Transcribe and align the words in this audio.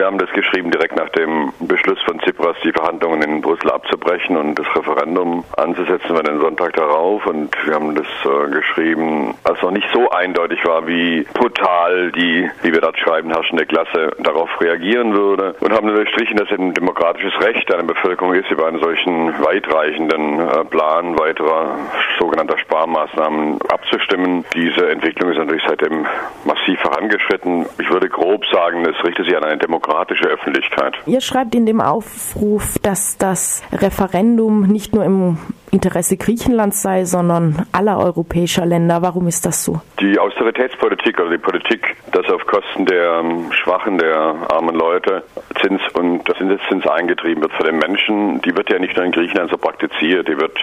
Wir 0.00 0.06
haben 0.06 0.16
das 0.16 0.32
geschrieben 0.32 0.70
direkt 0.70 0.96
nach 0.96 1.10
dem 1.10 1.52
Beschluss 1.60 2.00
von 2.06 2.18
Tsipras, 2.20 2.56
die 2.64 2.72
Verhandlungen 2.72 3.20
in 3.20 3.42
Brüssel 3.42 3.70
abzubrechen 3.70 4.34
und 4.38 4.54
das 4.54 4.64
Referendum 4.74 5.44
anzusetzen 5.58 6.16
für 6.16 6.22
den 6.22 6.40
Sonntag 6.40 6.72
darauf. 6.72 7.26
Und 7.26 7.54
wir 7.66 7.74
haben 7.74 7.94
das 7.94 8.06
äh, 8.24 8.50
geschrieben, 8.50 9.34
als 9.44 9.60
noch 9.60 9.72
nicht 9.72 9.86
so 9.92 10.08
eindeutig 10.08 10.64
war, 10.64 10.86
wie 10.86 11.26
brutal 11.34 12.12
die, 12.12 12.50
wie 12.62 12.72
wir 12.72 12.80
dort 12.80 12.98
schreiben, 12.98 13.30
herrschende 13.30 13.66
Klasse 13.66 14.12
darauf 14.20 14.48
reagieren 14.62 15.12
würde. 15.12 15.54
Und 15.60 15.70
haben 15.74 15.90
unterstrichen, 15.90 16.38
dass 16.38 16.50
es 16.50 16.58
ein 16.58 16.72
demokratisches 16.72 17.38
Recht 17.42 17.70
einer 17.70 17.82
Bevölkerung 17.82 18.32
ist, 18.32 18.50
über 18.50 18.68
einen 18.68 18.80
solchen 18.80 19.38
weitreichenden 19.44 20.40
äh, 20.40 20.64
Plan 20.64 21.18
weiterer 21.18 21.76
sogenannter 22.18 22.56
Sparmaßnahmen 22.56 23.58
abzustimmen. 23.68 24.46
Diese 24.54 24.90
Entwicklung 24.90 25.30
ist 25.30 25.36
natürlich 25.36 25.64
seitdem 25.68 26.06
massiv 26.46 26.80
vorangeschritten. 26.80 27.66
Ich 27.78 27.90
würde 27.90 28.08
grob 28.08 28.46
sagen, 28.46 28.86
es 28.86 29.04
richtet 29.04 29.26
sich 29.26 29.36
an 29.36 29.44
eine 29.44 29.58
demokratische 29.90 30.26
Öffentlichkeit. 30.26 30.94
Ihr 31.06 31.20
schreibt 31.20 31.54
in 31.54 31.66
dem 31.66 31.80
Aufruf, 31.80 32.78
dass 32.82 33.18
das 33.18 33.62
Referendum 33.72 34.66
nicht 34.66 34.94
nur 34.94 35.04
im 35.04 35.38
Interesse 35.70 36.16
Griechenlands 36.16 36.82
sei, 36.82 37.04
sondern 37.04 37.66
aller 37.72 37.98
europäischer 37.98 38.66
Länder. 38.66 39.02
Warum 39.02 39.28
ist 39.28 39.46
das 39.46 39.64
so? 39.64 39.80
Die 40.00 40.18
Austeritätspolitik, 40.18 41.18
also 41.18 41.30
die 41.30 41.38
Politik, 41.38 41.96
dass 42.12 42.28
auf 42.30 42.44
Kosten 42.46 42.86
der 42.86 43.20
ähm, 43.20 43.52
Schwachen, 43.52 43.98
der 43.98 44.34
armen 44.50 44.74
Leute 44.74 45.22
Zins 45.60 45.80
und 45.94 46.26
Zinseszins 46.36 46.86
eingetrieben 46.86 47.42
wird 47.42 47.52
für 47.52 47.64
den 47.64 47.78
Menschen, 47.78 48.40
die 48.42 48.56
wird 48.56 48.70
ja 48.72 48.78
nicht 48.78 48.96
nur 48.96 49.04
in 49.04 49.12
Griechenland 49.12 49.50
so 49.50 49.58
praktiziert, 49.58 50.26
die 50.26 50.38
wird 50.38 50.58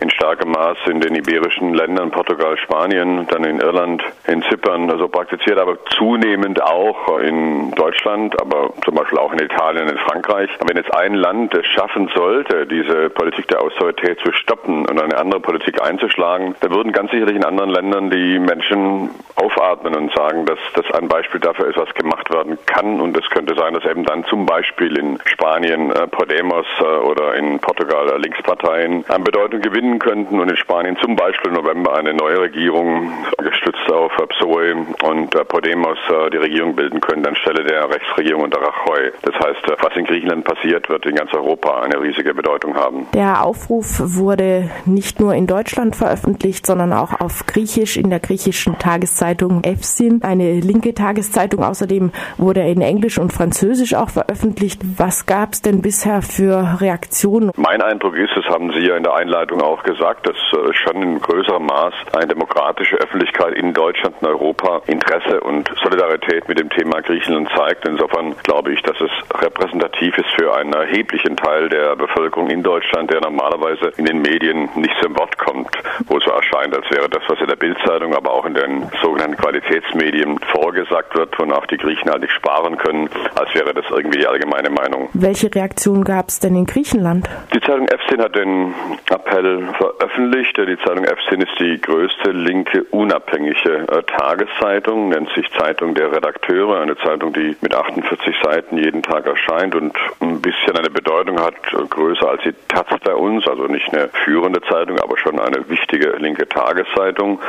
in 0.00 0.10
starkem 0.10 0.50
Maß 0.50 0.78
in 0.86 1.00
den 1.00 1.14
iberischen 1.14 1.74
Ländern, 1.74 2.10
Portugal, 2.10 2.56
Spanien, 2.58 3.26
dann 3.28 3.44
in 3.44 3.60
Irland, 3.60 4.02
in 4.26 4.42
Zypern 4.42 4.90
so 4.98 5.08
praktiziert, 5.08 5.58
aber 5.58 5.78
zunehmend 5.96 6.62
auch 6.62 7.18
in 7.20 7.70
Deutschland, 7.72 8.40
aber 8.40 8.72
zum 8.84 8.94
Beispiel 8.94 9.18
auch 9.18 9.32
in 9.32 9.38
Italien, 9.38 9.88
in 9.88 9.98
Frankreich. 9.98 10.50
wenn 10.66 10.76
jetzt 10.76 10.92
ein 10.94 11.14
Land 11.14 11.54
es 11.54 11.66
schaffen 11.66 12.10
sollte, 12.14 12.66
diese 12.66 13.10
Politik 13.10 13.48
der 13.48 13.62
Austerität 13.62 14.18
zu 14.20 14.32
stoppen 14.50 14.84
und 14.86 15.00
eine 15.00 15.16
andere 15.16 15.40
Politik 15.40 15.80
einzuschlagen, 15.80 16.56
da 16.60 16.70
würden 16.70 16.92
ganz 16.92 17.12
sicherlich 17.12 17.36
in 17.36 17.44
anderen 17.44 17.70
Ländern 17.70 18.10
die 18.10 18.38
Menschen 18.40 19.10
aufatmen 19.36 19.94
und 19.94 20.12
sagen, 20.12 20.44
dass 20.44 20.58
das 20.74 20.90
ein 20.92 21.06
Beispiel 21.06 21.40
dafür 21.40 21.68
ist, 21.68 21.76
was 21.76 21.94
gemacht 21.94 22.32
werden 22.32 22.58
kann. 22.66 23.00
Und 23.00 23.16
es 23.16 23.28
könnte 23.30 23.54
sein, 23.54 23.74
dass 23.74 23.84
eben 23.84 24.04
dann 24.04 24.24
zum 24.24 24.46
Beispiel 24.46 24.98
in 24.98 25.18
Spanien 25.24 25.92
äh, 25.92 26.08
Podemos 26.08 26.66
äh, 26.80 26.84
oder 26.84 27.34
in 27.34 27.60
Portugal 27.60 28.10
äh, 28.10 28.18
Linksparteien 28.18 29.04
an 29.08 29.22
Bedeutung 29.22 29.60
gewinnen 29.60 30.00
könnten 30.00 30.40
und 30.40 30.50
in 30.50 30.56
Spanien 30.56 30.96
zum 31.00 31.14
Beispiel 31.14 31.50
im 31.50 31.56
November 31.56 31.96
eine 31.96 32.12
neue 32.12 32.40
Regierung 32.40 33.12
gestützt 33.38 33.90
auf 33.92 34.12
PSOE 34.28 34.74
und 35.04 35.34
äh, 35.34 35.44
Podemos 35.44 35.98
äh, 36.10 36.30
die 36.30 36.38
Regierung 36.38 36.74
bilden 36.74 37.00
können 37.00 37.24
anstelle 37.24 37.62
der 37.62 37.88
Rechtsregierung 37.88 38.42
unter 38.42 38.60
Rajoy. 38.60 39.12
Das 39.22 39.34
heißt, 39.34 39.68
äh, 39.68 39.76
was 39.80 39.96
in 39.96 40.04
Griechenland 40.04 40.44
passiert, 40.44 40.88
wird 40.88 41.06
in 41.06 41.14
ganz 41.14 41.32
Europa 41.32 41.82
eine 41.82 42.00
riesige 42.00 42.34
Bedeutung 42.34 42.74
haben. 42.74 43.06
Der 43.14 43.44
Aufruf 43.44 44.00
wurde 44.00 44.39
wurde 44.40 44.70
nicht 44.86 45.20
nur 45.20 45.34
in 45.34 45.46
Deutschland 45.46 45.94
veröffentlicht, 45.96 46.64
sondern 46.64 46.94
auch 46.94 47.20
auf 47.20 47.44
Griechisch 47.44 47.98
in 47.98 48.08
der 48.08 48.20
griechischen 48.20 48.78
Tageszeitung 48.78 49.62
EFSIN, 49.64 50.22
eine 50.22 50.60
linke 50.60 50.94
Tageszeitung. 50.94 51.62
Außerdem 51.62 52.10
wurde 52.38 52.60
er 52.60 52.68
in 52.68 52.80
Englisch 52.80 53.18
und 53.18 53.34
Französisch 53.34 53.94
auch 53.94 54.08
veröffentlicht. 54.08 54.80
Was 54.96 55.26
gab 55.26 55.52
es 55.52 55.60
denn 55.60 55.82
bisher 55.82 56.22
für 56.22 56.80
Reaktionen? 56.80 57.50
Mein 57.56 57.82
Eindruck 57.82 58.16
ist, 58.16 58.30
das 58.34 58.46
haben 58.46 58.72
Sie 58.72 58.86
ja 58.86 58.96
in 58.96 59.02
der 59.02 59.14
Einleitung 59.14 59.60
auch 59.60 59.82
gesagt, 59.82 60.26
dass 60.26 60.36
äh, 60.36 60.72
schon 60.72 61.02
in 61.02 61.20
größerem 61.20 61.66
Maß 61.66 61.92
eine 62.14 62.28
demokratische 62.28 62.96
Öffentlichkeit 62.96 63.54
in 63.54 63.74
Deutschland 63.74 64.16
und 64.20 64.28
Europa 64.28 64.80
Interesse 64.86 65.40
und 65.40 65.70
Solidarität 65.82 66.48
mit 66.48 66.58
dem 66.58 66.70
Thema 66.70 67.02
Griechenland 67.02 67.50
zeigt. 67.54 67.86
Insofern 67.86 68.34
glaube 68.42 68.72
ich, 68.72 68.80
dass 68.82 68.98
es 69.00 69.10
repräsentativ 69.38 70.16
ist 70.16 70.30
für 70.38 70.39
einen 70.60 70.72
erheblichen 70.72 71.36
Teil 71.36 71.68
der 71.68 71.96
Bevölkerung 71.96 72.48
in 72.50 72.62
Deutschland, 72.62 73.10
der 73.10 73.20
normalerweise 73.20 73.92
in 73.96 74.04
den 74.04 74.20
Medien 74.20 74.68
nicht 74.76 74.94
zum 75.02 75.18
Wort 75.18 75.36
kommt, 75.38 75.70
wo 76.06 76.18
es 76.18 76.24
so 76.24 76.30
erscheint, 76.30 76.76
als 76.76 76.88
wäre 76.90 77.08
das, 77.08 77.22
was 77.28 77.40
in 77.40 77.46
der 77.46 77.56
Bildzeitung, 77.56 78.14
aber 78.14 78.30
auch 78.32 78.44
in 78.44 78.54
den 78.54 78.90
sogenannten 79.02 79.36
Qualitätsmedien 79.36 80.38
vorgesagt 80.52 81.16
wird, 81.16 81.38
wonach 81.38 81.66
die 81.66 81.78
Griechen 81.78 82.10
halt 82.10 82.22
nicht 82.22 82.32
sparen 82.32 82.76
können, 82.76 83.08
als 83.34 83.52
wäre 83.54 83.72
das 83.74 83.89
irgendwie 83.90 84.18
die 84.18 84.26
allgemeine 84.26 84.70
Meinung. 84.70 85.08
Welche 85.12 85.54
Reaktion 85.54 86.04
gab 86.04 86.28
es 86.28 86.40
denn 86.40 86.54
in 86.56 86.66
Griechenland? 86.66 87.28
Die 87.54 87.60
Zeitung 87.60 87.88
EFSIN 87.88 88.20
hat 88.20 88.34
den 88.34 88.74
Appell 89.10 89.68
veröffentlicht. 89.76 90.56
Die 90.56 90.78
Zeitung 90.84 91.04
EFSIN 91.04 91.40
ist 91.40 91.58
die 91.58 91.80
größte 91.80 92.30
linke 92.32 92.84
unabhängige 92.90 93.86
äh, 93.88 94.02
Tageszeitung, 94.02 95.08
nennt 95.08 95.30
sich 95.34 95.50
Zeitung 95.58 95.94
der 95.94 96.12
Redakteure, 96.12 96.80
eine 96.80 96.96
Zeitung, 96.98 97.32
die 97.32 97.56
mit 97.60 97.74
48 97.74 98.34
Seiten 98.42 98.78
jeden 98.78 99.02
Tag 99.02 99.26
erscheint 99.26 99.74
und 99.74 99.96
ein 100.20 100.40
bisschen 100.40 100.76
eine 100.76 100.90
Bedeutung 100.90 101.40
hat, 101.40 101.54
äh, 101.72 101.84
größer 101.88 102.28
als 102.28 102.42
die 102.42 102.54
Taz 102.68 102.86
bei 103.04 103.14
uns, 103.14 103.46
also 103.46 103.64
nicht 103.64 103.92
eine 103.92 104.08
führende 104.24 104.60
Zeitung, 104.62 104.98
aber 105.00 105.16
schon 105.18 105.38
eine 105.38 105.68
wichtige 105.68 106.10
linke 106.18 106.48
Tageszeitung. 106.48 107.40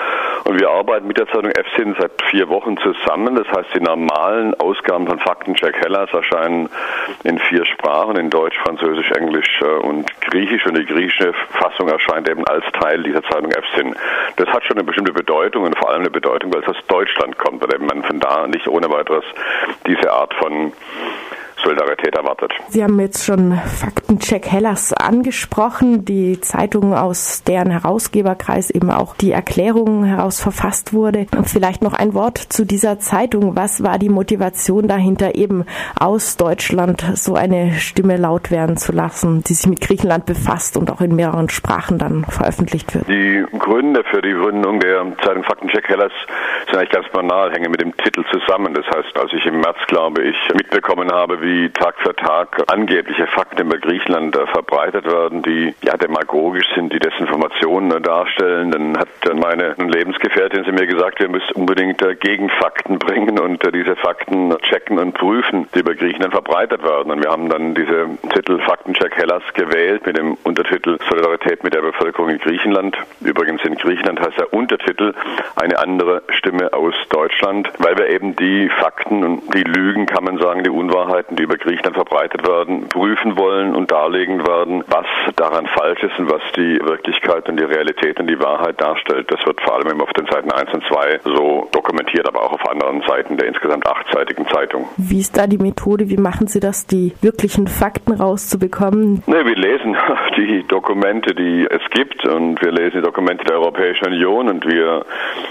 Und 0.44 0.60
wir 0.60 0.70
arbeiten 0.70 1.08
mit 1.08 1.18
der 1.18 1.28
Zeitung 1.28 1.52
FSIN 1.52 1.96
seit 2.00 2.12
vier 2.30 2.50
Wochen 2.50 2.78
zusammen. 2.78 3.36
Das 3.36 3.48
heißt, 3.48 3.70
die 3.76 3.80
normalen 3.80 4.54
Ausgaben 4.60 5.08
von 5.08 5.20
Faktencheck 5.20 5.76
Hellas 5.78 6.12
erscheinen 6.12 6.70
in 7.24 7.38
vier 7.38 7.66
Sprachen, 7.66 8.18
in 8.18 8.30
Deutsch, 8.30 8.58
Französisch, 8.60 9.12
Englisch 9.12 9.62
äh, 9.62 9.66
und 9.66 10.10
Griechisch. 10.22 10.66
Und 10.66 10.78
die 10.78 10.86
griechische 10.86 11.34
Fassung 11.52 11.90
erscheint 11.90 12.30
eben 12.30 12.46
als 12.48 12.66
Teil 12.74 13.04
dieser 13.04 13.24
Zeitung 13.24 13.52
FSIN. 13.52 13.96
Das 14.38 14.48
hat 14.50 14.64
schon 14.66 14.78
eine 14.78 14.84
bestimmte 14.84 15.14
Bedeutung 15.14 15.64
und 15.64 15.78
vor 15.78 15.90
allem 15.90 16.02
eine 16.02 16.10
Bedeutung, 16.10 16.54
weil 16.54 16.62
es 16.62 16.68
aus 16.68 16.86
Deutschland 16.88 17.38
kommt, 17.38 17.62
weil 17.62 17.80
man 17.80 18.04
von 18.04 18.20
da 18.20 18.48
nicht 18.48 18.68
ohne 18.68 18.90
weiteres 18.90 19.26
diese 19.86 20.12
Art 20.12 20.34
von 20.36 20.74
Solidarität 21.64 22.16
erwartet. 22.16 22.54
Sie 22.70 22.84
haben 22.84 23.00
jetzt 23.00 23.26
schon 23.26 23.54
Faktencheck 23.54 24.48
Hellas 24.48 24.94
angesprochen, 24.94 26.06
die 26.06 26.40
Zeitung, 26.42 26.94
aus 26.94 27.44
deren 27.44 27.72
Herausgeberkreis 27.72 28.70
eben 28.70 28.92
auch 28.92 29.16
die 29.16 29.32
Erklärung 29.32 30.04
heraus 30.04 30.42
verfasst 30.42 30.94
wurde. 30.94 31.28
Und 31.36 31.50
vielleicht 31.50 31.82
noch 31.82 31.94
ein 31.94 32.14
Wort 32.14 32.38
zu 32.38 32.66
dieser 32.66 33.00
Zeitung. 33.00 33.56
Was 33.56 33.84
war 33.84 34.00
die 34.00 34.10
Motivation 34.10 34.88
dahinter, 34.88 35.36
eben 35.36 35.66
aus 36.00 36.38
Deutschland 36.38 37.04
so 37.16 37.36
eine 37.36 37.74
Stimme 37.74 38.18
laut 38.18 38.52
werden 38.52 38.78
zu 38.78 38.92
lassen, 38.92 39.44
die 39.44 39.54
sich 39.54 39.68
mit 39.68 39.82
Griechenland 39.82 40.26
befasst 40.26 40.78
und 40.78 40.92
auch 40.92 41.02
in 41.02 41.16
mehreren 41.16 41.50
Sprachen 41.50 41.98
dann 41.98 42.26
veröffentlicht 42.26 42.94
wird? 42.96 43.08
Die 43.08 43.46
Gründe 43.58 44.04
für 44.10 44.22
die 44.22 44.34
Gründung 44.34 44.80
der 44.80 45.06
Zeitung 45.24 45.44
Faktencheck 45.44 45.88
Hellas 45.88 46.12
sind 46.66 46.78
eigentlich 46.78 46.90
ganz 46.90 47.08
banal, 47.10 47.52
hängen 47.52 47.72
mit 47.72 47.82
dem 47.82 47.96
Titel 47.98 48.24
zusammen. 48.32 48.74
Das 48.74 48.86
heißt, 48.86 49.18
als 49.18 49.32
ich 49.34 49.46
im 49.46 49.60
März, 49.60 49.78
glaube 49.88 50.24
ich, 50.24 50.36
mitbekommen 50.54 51.12
habe, 51.12 51.42
wie 51.42 51.51
wie 51.52 51.70
Tag 51.70 51.96
für 52.00 52.16
Tag 52.16 52.64
angebliche 52.72 53.28
Fakten 53.28 53.62
über 53.62 53.78
Griechenland 53.78 54.36
äh, 54.36 54.48
verbreitet 54.48 55.06
werden, 55.06 55.44
die 55.44 55.76
ja 55.82 55.98
demagogisch 55.98 56.68
sind, 56.74 56.94
die 56.94 57.00
Desinformationen 57.00 57.41
äh, 57.62 58.02
darstellen. 58.02 58.72
Dann 58.72 58.98
hat 58.98 59.10
meine 59.36 59.76
Lebensgefährtin 59.78 60.64
sie 60.64 60.72
mir 60.72 60.88
gesagt, 60.88 61.20
wir 61.20 61.30
müssen 61.30 61.54
unbedingt 61.54 62.02
äh, 62.02 62.16
Gegenfakten 62.16 63.00
bringen 63.00 63.40
und 63.40 63.62
diese 63.74 63.96
Fakten 63.96 64.56
checken 64.62 65.00
und 65.00 65.14
prüfen, 65.14 65.68
die 65.74 65.80
über 65.80 65.96
Griechenland 65.96 66.34
verbreitet 66.34 66.84
werden. 66.84 67.12
Und 67.12 67.24
wir 67.24 67.32
haben 67.32 67.50
dann 67.50 67.76
diese 67.76 68.10
Titel 68.34 68.60
Faktencheck 68.60 69.16
Hellas 69.16 69.44
gewählt 69.54 70.06
mit 70.06 70.18
dem 70.18 70.38
Untertitel 70.44 70.98
Solidarität 71.10 71.64
mit 71.64 71.74
der 71.74 71.82
Bevölkerung 71.82 72.30
in 72.30 72.40
Griechenland. 72.40 72.98
Übrigens 73.22 73.64
in 73.64 73.76
Griechenland 73.76 74.20
heißt 74.20 74.38
der 74.38 74.54
Untertitel 74.54 75.14
eine 75.56 75.78
andere 75.80 76.24
Stimme 76.30 76.74
aus 76.74 76.94
Deutschland, 77.10 77.72
weil 77.80 77.98
wir 77.98 78.10
eben 78.10 78.36
die 78.36 78.70
Fakten 78.80 79.24
und 79.24 79.54
die 79.54 79.64
Lügen, 79.64 80.06
kann 80.06 80.24
man 80.24 80.38
sagen, 80.38 80.64
die 80.64 80.70
Unwahrheiten, 80.70 81.36
die 81.36 81.44
über 81.44 81.58
Griechenland 81.58 81.96
verbreitet 81.96 82.48
werden, 82.48 82.88
prüfen 82.90 83.38
wollen 83.38 83.76
und 83.76 83.92
darlegen 83.92 84.46
werden, 84.46 84.84
was 84.88 85.06
daran 85.36 85.68
falsch 85.68 86.04
ist 86.04 86.18
und 86.20 86.32
was 86.32 86.42
die 86.56 86.80
Wirklichkeit 86.82 87.41
und 87.50 87.60
die 87.60 87.64
Realität 87.64 88.20
und 88.20 88.28
die 88.28 88.40
Wahrheit 88.40 88.80
darstellt. 88.82 89.32
Das 89.32 89.46
wird 89.46 89.62
vor 89.62 89.76
allem 89.76 89.88
immer 89.88 90.04
auf 90.04 90.14
den 90.14 90.26
Seiten 90.28 90.52
1 90.52 90.74
und 90.74 90.84
2 90.86 91.20
so 91.24 91.68
dokumentiert, 91.72 92.28
aber 92.28 92.44
auch 92.44 92.54
auf 92.54 92.70
anderen 92.70 93.02
Seiten 93.08 93.38
der 93.38 93.48
insgesamt 93.48 93.86
achtseitigen 93.88 94.48
Zeitung. 94.48 94.88
Wie 94.98 95.20
ist 95.20 95.38
da 95.38 95.48
die 95.48 95.58
Methode? 95.58 96.10
Wie 96.10 96.18
machen 96.18 96.48
Sie 96.48 96.60
das, 96.60 96.86
die 96.86 97.14
wirklichen 97.22 97.68
Fakten 97.68 98.14
rauszubekommen? 98.14 99.24
Ne, 99.26 99.46
wir 99.46 99.56
lesen 99.56 99.98
die 100.38 100.66
Dokumente, 100.68 101.34
die 101.36 101.68
es 101.70 101.82
gibt 101.92 102.26
und 102.26 102.62
wir 102.62 102.72
lesen 102.72 103.00
die 103.00 103.06
Dokumente 103.06 103.46
der 103.46 103.56
Europäischen 103.60 104.06
Union 104.08 104.50
und 104.50 104.66
wir 104.66 105.06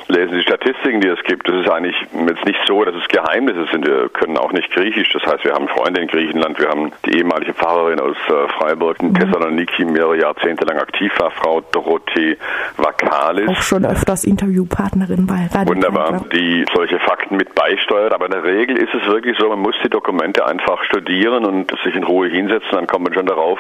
lesen 0.09 0.32
die 0.32 0.43
Statistiken, 0.43 1.00
die 1.00 1.09
es 1.09 1.23
gibt. 1.25 1.49
Es 1.49 1.67
ist 1.67 1.70
eigentlich 1.70 1.97
jetzt 2.12 2.44
nicht 2.44 2.61
so, 2.67 2.85
dass 2.85 2.94
es 2.94 3.06
Geheimnisse 3.09 3.67
sind. 3.70 3.87
Wir 3.87 4.09
können 4.09 4.37
auch 4.37 4.53
nicht 4.53 4.70
Griechisch. 4.70 5.12
Das 5.12 5.23
heißt, 5.25 5.44
wir 5.44 5.53
haben 5.53 5.69
Freunde 5.69 6.00
in 6.00 6.09
Griechenland. 6.09 6.59
Wir 6.59 6.69
haben 6.69 6.93
die 7.06 7.19
ehemalige 7.19 7.55
Pfarrerin 7.55 8.00
aus 8.00 8.17
äh, 8.29 8.49
Freiburg 8.59 9.00
in 9.03 9.15
Thessaloniki, 9.15 9.85
mehrere 9.85 10.19
Jahrzehnte 10.19 10.65
lang 10.65 10.79
aktiv 10.79 11.12
war, 11.19 11.31
Frau 11.31 11.61
Dorothee 11.81 12.37
Vakalis. 12.77 13.49
Auch 13.49 13.62
schon 13.62 13.85
öfters 13.85 14.25
Interviewpartnerin 14.25 15.27
bei 15.27 15.49
Radio 15.53 15.75
Wunderbar, 15.75 16.25
die 16.32 16.65
solche 16.75 16.99
Fakten 17.00 17.37
mit 17.37 17.55
beisteuert. 17.55 18.12
Aber 18.12 18.27
in 18.27 18.32
der 18.32 18.44
Regel 18.44 18.77
ist 18.77 18.94
es 18.94 19.06
wirklich 19.06 19.37
so, 19.38 19.49
man 19.49 19.61
muss 19.61 19.75
die 19.85 19.88
Dokumente 19.88 20.47
einfach 20.47 20.82
studieren 20.85 21.44
und 21.44 21.73
sich 21.85 21.94
in 21.94 22.05
Ruhe 22.05 22.29
hinsetzen. 22.29 22.69
Dann 22.73 22.87
kommt 22.87 23.05
man 23.05 23.15
schon 23.15 23.27
darauf, 23.27 23.59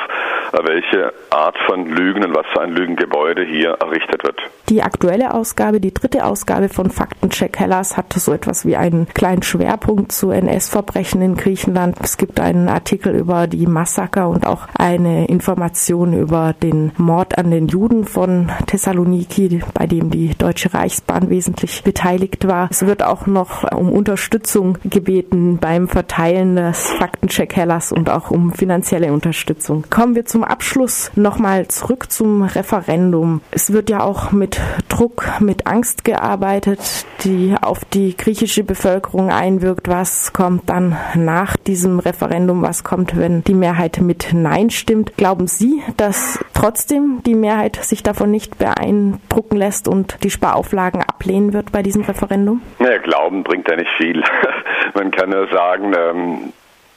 welche 0.64 1.12
Art 1.30 1.56
von 1.66 1.86
Lügen 1.86 2.24
und 2.24 2.34
was 2.34 2.46
für 2.52 2.60
ein 2.60 2.70
Lügengebäude 2.70 3.42
hier 3.42 3.70
errichtet 3.80 4.22
wird. 4.24 4.40
Die 4.68 4.82
aktuelle 4.82 5.34
Ausgabe, 5.34 5.80
die 5.80 5.92
dritte 5.92 6.24
Ausgabe 6.24 6.68
von 6.68 6.90
Faktencheck 6.90 7.58
Hellas, 7.58 7.96
hat 7.96 8.12
so 8.12 8.32
etwas 8.32 8.64
wie 8.66 8.76
einen 8.76 9.08
kleinen 9.08 9.42
Schwerpunkt 9.42 10.12
zu 10.12 10.30
NS-Verbrechen 10.30 11.22
in 11.22 11.34
Griechenland 11.36 11.96
Es 12.02 12.16
gibt 12.16 12.38
einen 12.38 12.68
Artikel 12.68 13.14
über 13.14 13.46
die 13.46 13.66
Massaker 13.66 14.28
und 14.28 14.46
auch 14.46 14.68
eine 14.78 15.26
Information 15.26 16.12
über 16.12 16.54
den 16.62 16.92
Mord 16.98 17.38
an 17.38 17.50
den 17.50 17.68
Juden 17.68 18.04
von 18.10 18.50
Thessaloniki, 18.66 19.60
bei 19.72 19.86
dem 19.86 20.10
die 20.10 20.34
Deutsche 20.36 20.74
Reichsbahn 20.74 21.30
wesentlich 21.30 21.82
beteiligt 21.82 22.46
war. 22.46 22.68
Es 22.70 22.84
wird 22.84 23.02
auch 23.02 23.26
noch 23.26 23.70
um 23.72 23.92
Unterstützung 23.92 24.78
gebeten 24.84 25.58
beim 25.58 25.88
Verteilen 25.88 26.56
des 26.56 26.90
Faktencheck-Hellers 26.90 27.92
und 27.92 28.10
auch 28.10 28.30
um 28.30 28.52
finanzielle 28.52 29.12
Unterstützung. 29.12 29.84
Kommen 29.90 30.14
wir 30.14 30.26
zum 30.26 30.44
Abschluss 30.44 31.10
nochmal 31.14 31.68
zurück 31.68 32.10
zum 32.10 32.42
Referendum. 32.42 33.40
Es 33.50 33.72
wird 33.72 33.90
ja 33.90 34.02
auch 34.02 34.32
mit 34.32 34.60
Druck, 34.88 35.24
mit 35.40 35.66
Angst 35.66 36.04
gearbeitet, 36.04 36.80
die 37.24 37.54
auf 37.60 37.84
die 37.84 38.16
griechische 38.16 38.64
Bevölkerung 38.64 39.30
einwirkt. 39.30 39.88
Was 39.88 40.32
kommt 40.32 40.68
dann 40.68 40.96
nach 41.14 41.56
diesem 41.56 41.98
Referendum? 41.98 42.62
Was 42.62 42.84
kommt, 42.84 43.16
wenn 43.16 43.44
die 43.44 43.54
Mehrheit 43.54 44.00
mit 44.00 44.30
Nein 44.32 44.70
stimmt? 44.70 45.16
Glauben 45.16 45.46
Sie, 45.46 45.82
dass 45.96 46.38
trotzdem 46.54 47.20
die 47.24 47.34
Mehrheit 47.34 47.78
sich 47.82 47.99
davon 48.02 48.30
nicht 48.30 48.58
beeindrucken 48.58 49.56
lässt 49.56 49.88
und 49.88 50.22
die 50.22 50.30
Sparauflagen 50.30 51.02
ablehnen 51.02 51.52
wird 51.52 51.72
bei 51.72 51.82
diesem 51.82 52.02
Referendum? 52.02 52.62
Ja, 52.78 52.98
Glauben 52.98 53.42
bringt 53.42 53.68
ja 53.68 53.76
nicht 53.76 53.90
viel. 53.96 54.22
Man 54.94 55.10
kann 55.10 55.30
nur 55.30 55.48
sagen, 55.48 55.92
ähm, 55.96 56.52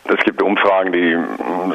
es 0.06 0.20
gibt 0.26 0.42
Umfragen, 0.42 0.92
die 0.92 1.18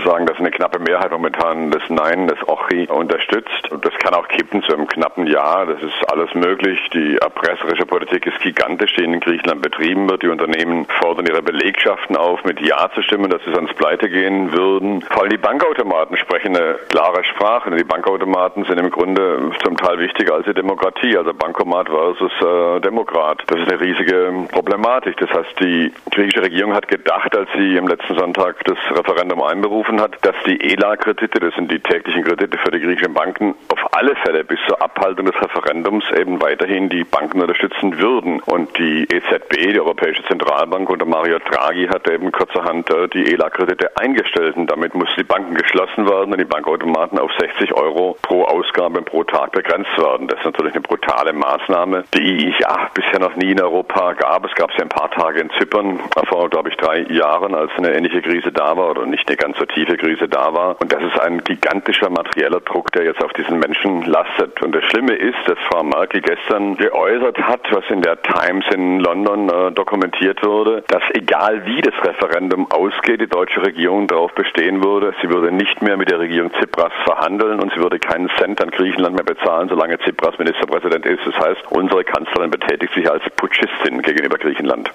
sagen, 0.05 0.27
dass 0.27 0.39
eine 0.39 0.51
knappe 0.51 0.79
Mehrheit 0.79 1.11
momentan 1.11 1.71
das 1.71 1.83
Nein, 1.89 2.29
das 2.29 2.39
Ochi 2.47 2.87
unterstützt. 2.87 3.69
Das 3.83 3.95
kann 3.99 4.15
auch 4.15 4.29
kippen 4.29 4.63
zu 4.63 4.75
einem 4.75 4.87
knappen 4.87 5.27
Ja. 5.27 5.65
Das 5.65 5.83
ist 5.83 6.13
alles 6.13 6.35
möglich. 6.35 6.79
Die 6.93 7.17
erpresserische 7.17 7.87
Politik 7.87 8.27
ist 8.27 8.39
gigantisch, 8.41 8.95
die 8.95 9.05
in 9.05 9.19
Griechenland 9.21 9.63
betrieben 9.63 10.09
wird. 10.11 10.23
Die 10.23 10.29
Unternehmen 10.29 10.87
fordern 11.01 11.27
ihre 11.27 11.43
Belegschaften 11.43 12.17
auf, 12.17 12.45
mit 12.45 12.61
Ja 12.61 12.91
zu 12.95 13.03
stimmen, 13.03 13.31
dass 13.31 13.43
sie 13.45 13.53
sonst 13.53 13.75
pleite 13.77 14.11
gehen 14.11 14.53
würden. 14.53 15.01
Vor 15.03 15.23
allem 15.23 15.31
die 15.31 15.39
Bankautomaten 15.39 16.17
sprechen 16.19 16.55
eine 16.55 16.75
klare 16.89 17.25
Sprache. 17.25 17.71
Die 17.71 17.85
Bankautomaten 17.85 18.65
sind 18.65 18.79
im 18.79 18.91
Grunde 18.91 19.53
zum 19.65 19.77
Teil 19.77 19.99
wichtiger 20.01 20.35
als 20.35 20.45
die 20.45 20.55
Demokratie. 20.55 21.17
Also 21.17 21.33
Bankomat 21.33 21.89
versus 21.89 22.33
äh, 22.43 22.81
Demokrat. 22.81 23.43
Das 23.47 23.59
ist 23.61 23.71
eine 23.71 23.81
riesige 23.81 24.33
Problematik. 24.53 25.17
Das 25.17 25.31
heißt, 25.31 25.59
die 25.61 25.93
griechische 26.11 26.43
Regierung 26.43 26.75
hat 26.75 26.89
gedacht, 26.89 27.35
als 27.35 27.49
sie 27.57 27.77
im 27.77 27.89
letzten 27.89 28.18
Sonntag 28.19 28.65
das 28.65 28.79
Referendum 28.91 29.43
einberufen 29.43 30.01
hat, 30.01 30.17
dass 30.23 30.35
die 30.45 30.61
ELA-Kredite, 30.61 31.39
das 31.39 31.55
sind 31.55 31.71
die 31.71 31.79
täglichen 31.79 32.25
Kredite 32.25 32.59
für 32.59 32.71
die 32.71 32.81
griechischen 32.81 33.15
Banken, 33.15 33.55
auf 33.69 33.79
alle 33.95 34.17
Fälle 34.17 34.45
bis 34.45 34.59
zur 34.67 34.83
Abhaltung 34.83 35.27
des 35.27 35.37
Referendums 35.41 36.05
eben 36.19 36.43
weiterhin 36.43 36.89
die 36.89 37.05
Banken 37.05 37.41
unterstützen 37.41 37.99
würden. 37.99 38.41
Und 38.41 38.77
die 38.77 39.05
EZB, 39.05 39.73
die 39.73 39.81
Europäische 39.81 40.25
Zentralbank 40.25 40.91
unter 40.91 41.07
Mario 41.07 41.39
Draghi, 41.39 41.87
hat 41.87 42.11
eben 42.11 42.33
kurzerhand 42.33 42.91
äh, 42.91 43.09
die 43.09 43.33
ELA-Kredite 43.33 43.97
eingestellt. 43.97 44.57
Und 44.57 44.71
damit 44.71 44.95
mussten 44.95 45.21
die 45.21 45.25
Banken 45.25 45.55
geschlossen 45.55 46.09
werden 46.09 46.33
und 46.33 46.39
die 46.39 46.45
Bankautomaten 46.45 47.19
auf 47.19 47.31
60 47.39 47.73
Euro 47.75 48.17
pro 48.23 48.45
Ausgabe 48.45 49.03
pro 49.03 49.23
Tag 49.25 49.53
begrenzt 49.53 49.97
werden. 49.97 50.27
Das 50.27 50.39
ist 50.41 50.45
natürlich 50.45 50.73
eine 50.73 50.83
brutale 50.83 51.33
Maßnahme, 51.33 52.05
die 52.15 52.53
ja 52.59 52.91
bisher 52.95 53.21
noch 53.21 53.37
nie 53.37 53.53
in 53.53 53.61
Europa 53.61 54.15
gab. 54.15 54.45
Es 54.45 54.55
gab 54.57 54.73
sie 54.73 54.83
ein 54.83 54.89
paar 54.89 55.11
Tage 55.11 55.41
in 55.41 55.51
Zypern 55.59 56.01
vor, 56.29 56.51
glaube 56.51 56.71
ich, 56.71 56.77
drei 56.77 57.01
Jahren, 57.11 57.55
als 57.55 57.71
eine 57.77 58.08
ähnliche 58.09 58.23
Krise 58.23 58.53
da 58.53 58.77
war 58.77 58.91
oder 58.91 59.07
nicht 59.07 59.29
eine 59.29 59.37
ganz 59.37 59.59
so 59.59 59.65
tiefe 59.67 59.97
Krise 59.97 60.29
da 60.29 60.53
war. 60.53 60.81
Und 60.81 60.93
das 60.93 61.03
ist 61.03 61.21
ein 61.21 61.43
gigantischer 61.45 62.11
materieller 62.11 62.61
Druck, 62.61 62.93
der 62.93 63.05
jetzt 63.05 63.23
auf 63.23 63.33
diesen 63.33 63.59
Menschen 63.59 64.03
lastet. 64.03 64.61
Und 64.63 64.75
das 64.75 64.85
Schlimme 64.85 65.15
ist, 65.15 65.39
dass 65.47 65.59
Frau 65.71 65.83
Merkel 65.83 66.21
gestern 66.21 66.77
geäußert 66.77 67.39
hat, 67.39 67.61
was 67.71 67.85
in 67.91 68.03
der 68.03 68.21
Times 68.23 68.65
in 68.73 69.01
London 69.01 69.49
äh, 69.49 69.73
dokumentiert 69.73 70.45
wurde, 70.45 70.83
dass 70.89 71.03
egal 71.15 71.65
wie 71.67 71.81
das 71.81 71.95
Referendum 72.03 72.71
ausgeht, 72.71 73.21
die 73.21 73.27
deutsche 73.27 73.63
Regierung 73.63 74.07
darauf 74.07 74.33
bestehen 74.33 74.83
würde, 74.83 75.15
sie 75.23 75.29
würde 75.29 75.53
nicht 75.53 75.83
mehr 75.83 75.97
mit 75.97 76.11
der 76.11 76.19
Regierung 76.19 76.53
Tsipras 76.53 76.93
verhandeln 77.05 77.61
und 77.61 77.73
sie 77.73 77.81
würde 77.81 77.99
keinen 77.99 78.31
Cent 78.39 78.63
an 78.63 78.71
Griechenland 78.71 79.17
mehr 79.17 79.25
bezahlen, 79.25 79.69
solange 79.69 79.99
Tsipras 79.99 80.39
Ministerpräsident 80.39 81.05
ist. 81.07 81.21
Das 81.27 81.35
heißt, 81.39 81.61
unsere 81.71 82.05
Kanzlerin 82.05 82.51
betätigt 82.51 82.95
sich 82.95 83.11
als 83.11 83.23
Putschistin 83.37 84.03
gegenüber 84.03 84.39
Griechenland. 84.39 84.91